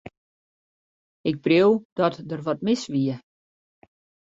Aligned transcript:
Ik 1.31 1.37
preau 1.43 1.71
dat 1.99 2.15
der 2.29 2.41
wat 2.47 2.59
mis 2.67 2.83
wie. 2.93 3.15